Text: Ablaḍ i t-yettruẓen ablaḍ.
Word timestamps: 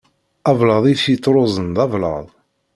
Ablaḍ 0.49 0.83
i 0.87 0.93
t-yettruẓen 0.99 1.73
ablaḍ. 1.83 2.25